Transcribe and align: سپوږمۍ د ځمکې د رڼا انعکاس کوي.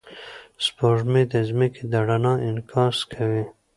سپوږمۍ 0.65 1.23
د 1.33 1.33
ځمکې 1.49 1.83
د 1.91 1.93
رڼا 2.07 2.33
انعکاس 2.47 2.97
کوي. 3.13 3.43